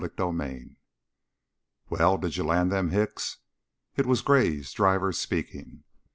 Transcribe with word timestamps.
CHAPTER 0.03 0.31
VI 0.31 0.69
"Well, 1.91 2.17
did 2.17 2.35
you 2.35 2.43
land 2.43 2.71
them 2.71 2.89
hicks?" 2.89 3.37
It 3.95 4.07
was 4.07 4.23
Gray's 4.23 4.71
driver 4.71 5.11
speaking. 5.11 5.83